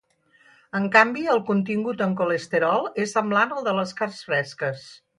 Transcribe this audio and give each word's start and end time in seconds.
En 0.79 0.87
canvi, 0.95 1.25
el 1.33 1.41
contingut 1.51 2.03
en 2.07 2.17
colesterol 2.23 2.91
és 3.07 3.15
semblant 3.19 3.57
al 3.59 3.71
de 3.71 3.79
les 3.83 3.97
carns 4.01 4.27
fresques. 4.33 4.93